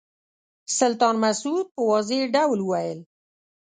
سلطان 0.77 1.15
مسعود 1.23 1.65
په 1.75 1.81
واضح 1.89 2.21
ډول 2.35 2.59
وویل. 2.63 2.99